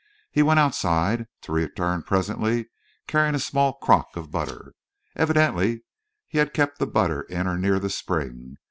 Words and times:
He 0.31 0.41
went 0.41 0.59
outside, 0.59 1.27
to 1.41 1.51
return 1.51 2.01
presently 2.01 2.71
carrying 3.05 3.35
a 3.35 3.39
small 3.39 3.73
crock 3.73 4.17
of 4.17 4.31
butter. 4.31 4.73
Evidently 5.15 5.83
he 6.27 6.39
had 6.39 6.55
kept 6.55 6.79
the 6.79 6.87
butter 6.87 7.21
in 7.21 7.45
or 7.45 7.55
near 7.59 7.77
the 7.79 7.91
spring. 7.91 8.57